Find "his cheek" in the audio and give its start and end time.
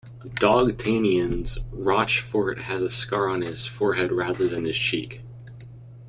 4.65-5.21